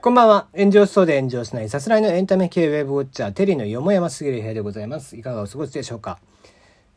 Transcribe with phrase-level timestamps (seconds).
[0.00, 0.46] こんばんは。
[0.56, 5.16] 炎上しそうで炎上しないさすらいのエンタメ系ウェブウォッチャー、テリーのよもやますぎる部屋でございます。
[5.16, 6.20] いかがお過ごしでしょうか？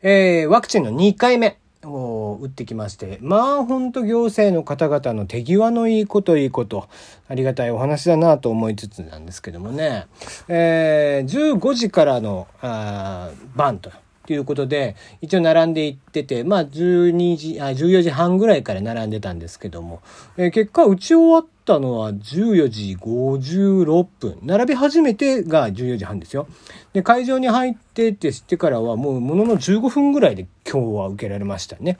[0.02, 6.88] えー、ワクチンの2回目を打ってきまして、まあほんと行政の方々の手際のいいこといいこと、
[7.26, 10.06] ありがたいお話だなと思いつつなんですけどもね、
[10.46, 13.80] えー、15時からの、あバン
[14.26, 14.32] と。
[14.32, 20.00] いうことで、一応並んでいってて、まあ12時、あ、14時半ぐらいから並んでたんですけども、
[20.36, 24.38] えー、結果打ち終わったのは14時56分。
[24.42, 26.46] 並び始めてが14時半ですよ。
[26.92, 31.98] で、会場に入ってって知ってからはもうものの15分ぐらいで今日は受けられましたね。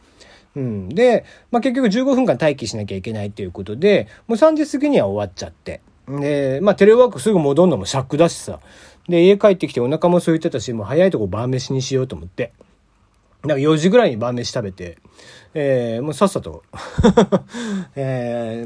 [0.54, 0.88] うん。
[0.88, 5.80] で、まあ、結局15分間待機しなきゃいけないっていうことで、もう3時過ぎには終わっちゃって。
[6.08, 8.60] で、まあ、テレワークすぐ戻るのも尺だしさ。
[9.08, 12.52] で、家帰ってきてお腹も空いてたし、もう早いとこ晩飯にしようと思って。
[13.44, 14.98] なんか4時ぐらいに晩飯食べて、
[15.54, 16.62] えー、もうさっさと
[17.96, 18.21] ええ、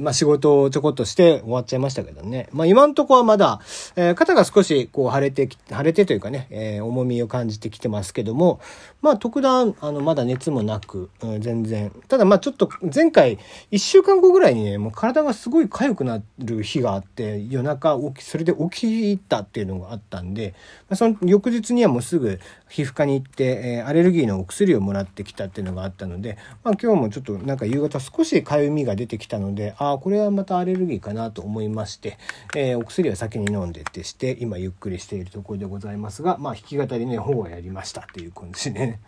[0.07, 2.49] まあ仕事をちょこっとして終わっちゃいましたけどね。
[2.53, 3.61] まあ今んとこはまだ、
[3.97, 8.61] えー、肩が少しこう腫れてき、腫れてというかね、えー、重みを感じてきてますけども、
[9.03, 11.91] まあ特段、あの、まだ熱もなく、うん、全然。
[12.07, 13.41] ただまあちょっと前回、
[13.73, 20.55] 1週間後ぐらいにね、もう体がすごい痒くなる日があって、夜中起き、それで起きたっていうのがあったんで、
[20.89, 32.19] まあ、その翌日にはもうすぐ皮膚科に行って、えー、アレルギーのお薬をもらってきたっていうのがあったので、まあ今日もちょっとなんか夕方少し痒みが出てきたので、ああ、これはまたアレルギーかなと思いまして、
[32.55, 39.01] えー、お薬は先に飲んでってして、今ゆっくりしているところでございますが、まあ弾き語りね、ほぼやりましたっていう感じでね、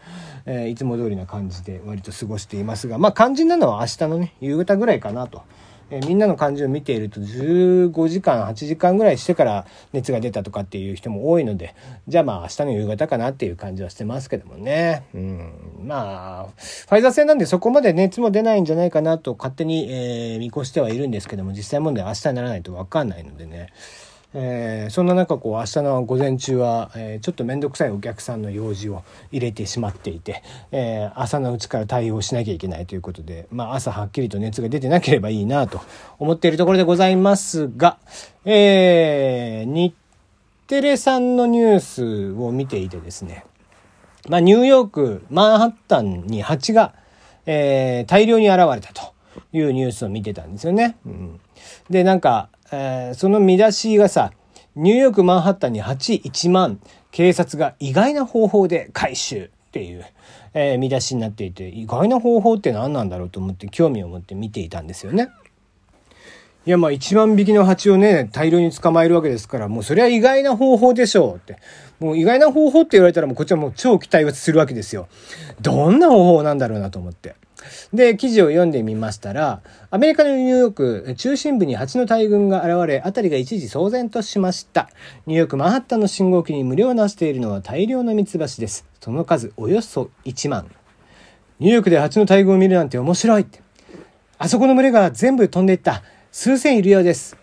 [0.46, 5.42] えー、いつも通りな感じで割と過ごしていますが、まあ肝心なのは明日のね、夕方ぐらいかなと。
[5.90, 11.74] えー、みんなの感じを見ていると15時間8時間ぐらいしてから熱が出たとかっていう人も多いので
[12.06, 15.04] じゃあまあ明日の夕方かなっていう感じはしてますけどもね。
[15.14, 15.52] うん。
[15.84, 23.68] まあファイザー製なんでそこまで熱も出ないんじゃないかなと勝手に、えー、見越してはいるんですけども実際問題明日にならないと分かんないのでね
[24.34, 29.02] えー、そんな中こう明日の午前中は、えー、ちょっと面倒くさいお客さんの用事を
[29.32, 35.80] 入れてしまっていて、えー、朝のうちから対応しなきゃいけないということで、まあ、朝はっきりと熱が出てなければいいなと
[36.18, 37.98] 思っているところでございますが、
[38.44, 39.94] えー、日
[40.66, 43.46] テレさんのニュースを見ていてですね、
[44.28, 46.94] まあ、ニューヨークマンハッタンに蜂が、
[47.46, 49.14] えー、大量に現れたと
[49.54, 50.98] いうニュースを見てたんですよね。
[51.06, 51.40] うん、
[51.88, 54.32] でなんかえー、その見出しがさ、
[54.76, 56.80] ニューヨーク・マンハッタンに8、1万、
[57.10, 60.06] 警察が意外な方法で回収っていう、
[60.54, 65.28] えー、見出しになっていて、意外な方法って何なんだろうと思って興味を持って見ていたんですよね。
[66.66, 71.56] いや、まあ1万匹の蜂をね、大量に捕まえるわけですから、もうそれは意外な方法でしょうって。
[71.98, 75.08] もう意外な方法って言われたらもうこっちはもう超期待をするわけですよ。
[75.60, 77.34] どんな方法なんだろうなと思って。
[77.92, 84.90] で、記事を読んでみましたら、アメリカのニューヨーク中心部に蜂の大群が現れ、辺りが一時騒然としました。
[85.26, 88.84] ニューヨークマンハッタンの信号機に無料をなしているのは大量のミツバチです。
[89.00, 90.70] その数およそ1万。
[91.60, 93.60] ニューヨークで蜂の大群を見るなんて面白いって。
[94.38, 96.02] あそこの群れが全部飛んでいった。
[96.30, 97.36] 数千いるようです。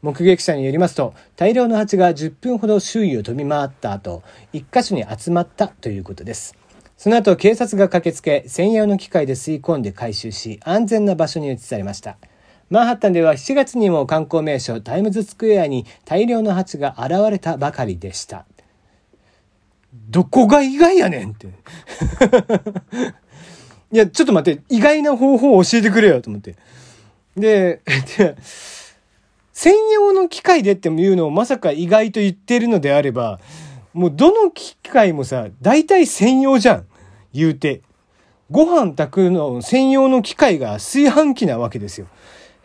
[0.00, 6.54] 目撃者によりますと、大量の蜂が10分ほど周囲を飛び回った後、1箇所に集まったということです。
[6.98, 12.18] その後警察が駆けつけ専用の機械で吸い込んで回収し安全な場所に移されました。
[12.70, 18.46] マンハッタンでは7月にも観光名所タイムズスクエアに大量の蜂が現れたばかりでした。
[20.10, 21.46] どこが意外やねんって。
[23.90, 26.56] いやちょっと待って意外な方法を教えてくれよと思って。
[27.36, 27.80] で
[29.52, 33.38] 専用の機械でっていうのをまさか意外と言ってるのであれば
[33.92, 36.86] もうどの機械もさ、大体専用じゃん。
[37.32, 37.82] 言うて。
[38.50, 42.06] ご飯炊くの専用の機械が炊飯器なわけですよ。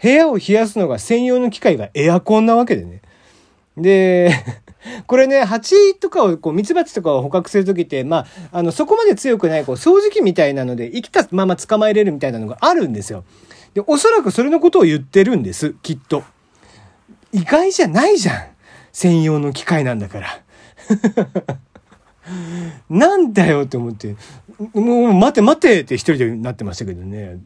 [0.02, 3.02] 部屋を冷やすのが専用の機械がエアコンなわけでね。
[3.78, 4.32] で、
[5.08, 8.18] これね、蜂とかを、こう、蜜蜂とかを捕獲するときって、ま
[8.52, 13.24] あ、あの、そこまで強くない、こう、掃除機みたいなので、生きたまま捕まえれるみたいなのがあるんですよ。
[13.74, 16.24] で、おそらくそれのことを言ってるんです、きっと。
[17.32, 18.44] 意外じゃないじゃん。
[18.92, 20.43] 専用の機械なんだから。
[22.90, 24.16] なんだよって思って、
[24.74, 27.40] もう待て待てって一人でなってましたけどね。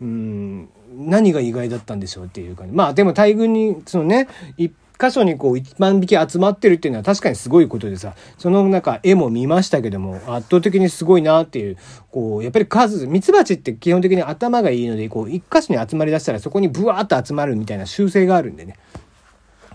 [0.00, 11.76] うん、何が意外だったんでしょうっていうか、ね、まあでも大群に、そのね、一箇所にこう1万匹集まってるっていうのは確かにすごいことでさ、その中絵も見ましたけども、圧倒的にすごいなっていう、
[12.10, 18.76] こう、やっぱり数、ミツバチって基本的に頭がいいので、こう、一箇所に集まりだしたらそこにブワーッと集まるみたいな習性があるんでね。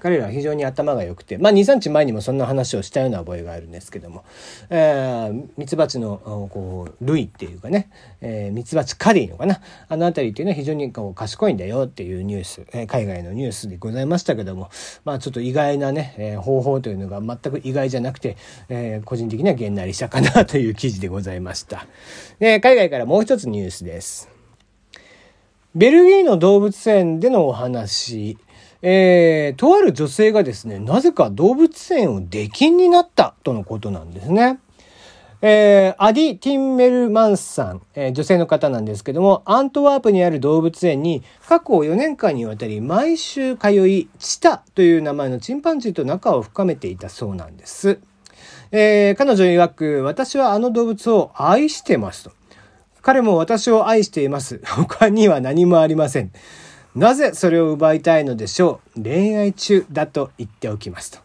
[0.02, 4.26] 彼らは非常に頭が良くて、まあ、2、3日前にもそんな話をしたような覚えがあるんですけども、
[4.72, 14.72] えー、ミツバチの、こう、類っていうかね、えー、ミツバチカリーのかな、あの辺りっていうのは非常にこう賢いんだよっていうニュース、えー、海外のニュースでございましたけども、
[15.06, 18.38] まあ、ちょっと意外なね、えー、方法というのが全く意外じゃなくて、
[18.70, 21.86] えー、個人的にはげんなりしたかなという記事でございました。
[22.40, 24.30] で、海外からもう一つニュースです。
[25.76, 28.38] ベルギーの動物園でのお話、
[28.82, 34.60] えー、とある女性がですね、なぜか動物園を出禁になったとのことなんですね。
[35.44, 48.00] えー、アディ・ティンメルマンスさん、えー、女性の方なんですけども、アントワープにある動物園に過去4年間にわたり毎週通い、チタという名前のチンパンジーと仲を深めていたそうなんです。
[48.72, 52.32] えー、彼女曰く、私はあの動物を愛してますと。
[53.02, 54.62] 彼も私を愛しています。
[54.64, 56.32] 他には何もありません。
[56.96, 59.04] なぜそれを奪いたいのでしょう？
[59.04, 61.20] 恋愛中だと言っておきますと。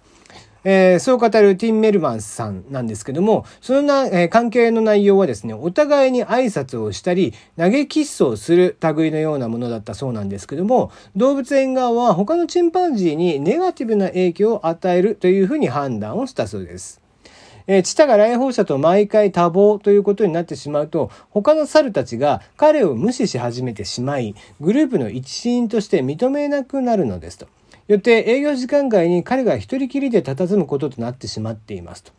[0.69, 17.01] えー、そう語るティン・メルマンさんなんですけども、そのな、えー、関係の内容はですね、お互いに挨拶をしたり、投げキッスをする類のようなものだったそうなんですけども、動物園側は他のチンパンジーにネガティブな影響を与えるというふうに判断をしたそうです。
[17.67, 27.47] えー、チタが来訪者と毎回多忙ということになってしまうと、他の猿たちが彼を無視し始めてしまい、グループの一員として認めなくなるのですと。
[27.89, 32.13] よって営業時間外に彼が一人きりで佇むこととなってしまっていますと。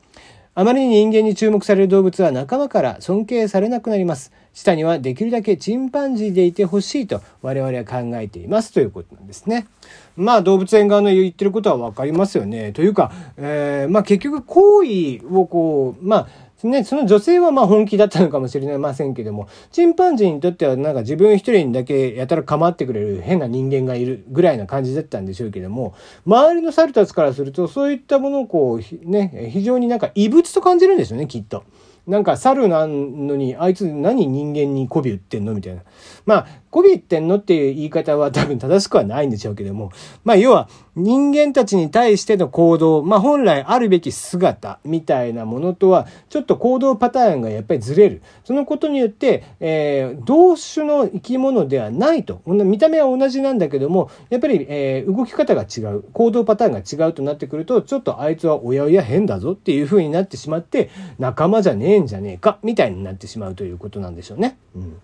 [0.59, 4.31] あまりに人間に注目される動物は仲間から尊敬されなくなります。
[4.53, 9.67] 下にはできるだけチンパンジーでいてほしいと我々は考えていますということなんですね。
[10.15, 12.71] まあ動物園側の言ってることはわかりますよね。
[12.71, 16.27] というか、えー、まあ結局行為をこう、まあ
[16.63, 25.93] ね、その女性はまあ本気だったのかもしれませんけども、チンパンジーにとってはなんか自分一人にだけやたら構ってくれる変な人間がいるぐらいな感じだったんでしょうけども、
[26.25, 31.63] 周りの猿たちからするとそういったものをこう、ね、非常になんか異物と感じるんですよね、きっと。
[32.07, 35.81] なんか猿なんのに、あいつ何人間に媚び売ってんのみたいな。
[36.25, 39.91] まあ、媚び売ってんのっていう言い方は多分正しくはないんでしょうけども、
[40.23, 48.21] まあ、要は人間たちに対しての行動、まあ、本来あるべき姿みたいなものとは、ちょっと行動パターンがやっぱりずれる。
[48.45, 52.41] そのことによって、えー、同種の生き物ではないと。
[52.45, 60.89] 見た目は同じなんだけども、やっぱり、えー、動き方が違う、行動パターンが違うとなってくると、ちょっとあいつはおやおや変だぞっていう風になってしまって、
[61.19, 64.57] 仲間じゃねええんじゃねえか、みたいになってしまうということなんでしょうね。
[64.75, 65.01] うん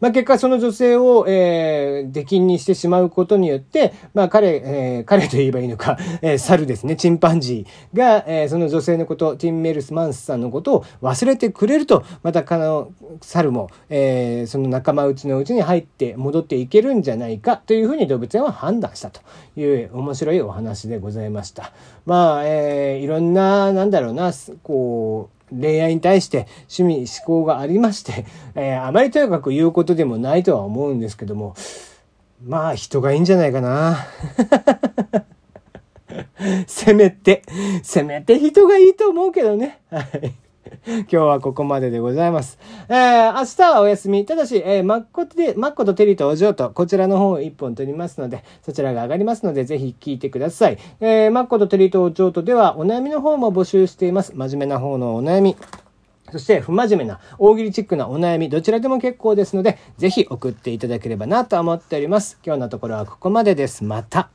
[0.00, 12.88] まあ、結果その女性を、えー、出禁にしてしまうことによって、まあ、彼、え、彼と言えばいいのか、 え、猿ですね、チンパンジーが、えー、その女性のこと、ティン・メルスマンスさんのことを忘れてくれると、また、あの、
[13.20, 19.20] 猿も、え、その仲間内のうちに入って戻っていけるんじゃないかというふうに動物園は判断したと
[19.56, 21.72] いう面白いお話でございました。
[22.06, 24.32] まあ、え、いろんな、なんだろうな、
[24.62, 28.24] こう、恋愛に対して趣味、思考がありまして、
[28.54, 31.54] えー、あまりとやかく言うことでもないとは思うんですけども、
[32.44, 34.06] まあ人がいいんじゃないかな。
[36.66, 37.42] せめて、
[37.82, 39.80] せめて人がいいと思うけどね。
[39.90, 40.32] はい。
[40.86, 42.58] 今日はここまででございます。
[42.88, 44.24] えー、明日はお休み。
[44.24, 50.78] ただし、えー、マッコで、マッコとテリとお嬢と、こちらの方を一本取りますので、そちらが上がりますので、ぜひ聞いてください。
[51.00, 54.32] えー、マッコとテリとお嬢とでは、お悩みの方も募集しています。
[54.34, 55.56] 真面目な方のお悩み。
[56.32, 62.38] そして、不真面目な、大喜利チックなお悩み、どちらでも結構ですので、ぜひ送っていただければなと思っております。
[62.44, 63.84] 今日のところはここまでです。
[63.84, 64.30] また。